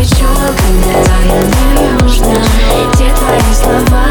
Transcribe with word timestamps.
плечо, 0.00 0.26
когда 0.56 1.00
я 1.26 1.42
не 1.78 1.92
нужна. 2.02 2.34
Где 2.92 3.12
твои 3.14 3.54
слова, 3.54 4.06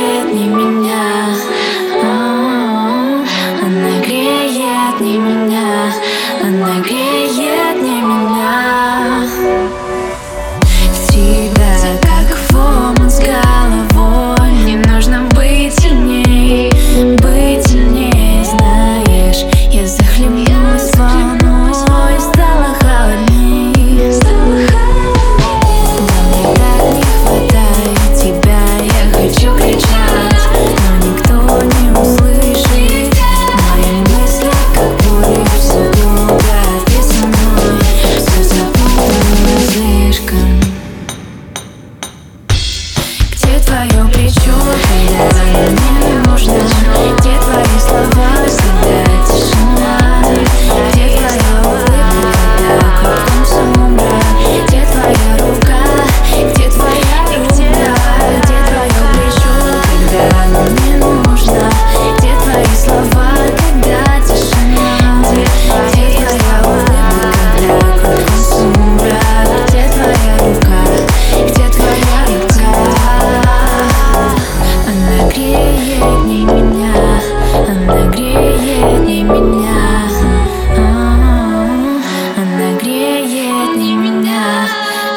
нет, 0.00 0.32
не 0.32 0.48
меня 0.48 1.09
не 46.02 46.18
нужно? 46.28 46.58
Где 47.18 47.39
греет 78.30 79.02
не 79.06 79.22
меня. 79.22 80.08
Она 82.36 82.78
греет 82.80 83.76
не 83.76 83.94
меня. 83.94 84.66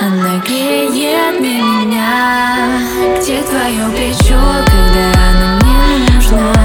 Она 0.02 0.42
греет 0.46 1.40
не 1.40 1.62
меня. 1.62 2.80
Где 3.18 3.42
твое 3.44 3.90
плечо, 3.92 4.40
когда 4.66 5.12
она 5.30 5.60
мне 5.62 6.14
нужна? 6.14 6.63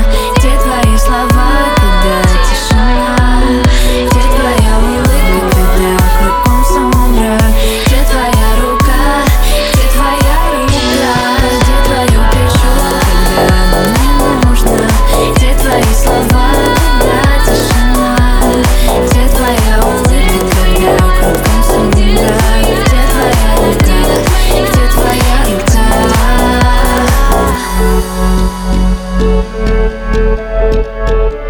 Música 30.78 31.48